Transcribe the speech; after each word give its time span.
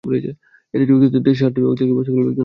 এতে 0.73 0.85
যোগ 0.89 0.97
দিতে 1.03 1.19
দেশের 1.19 1.39
সাতটি 1.41 1.59
বিভাগ 1.61 1.75
থেকে 1.75 1.93
বাসে 1.93 2.11
করে 2.11 2.23
লোকজন 2.23 2.29
আসছে। 2.29 2.39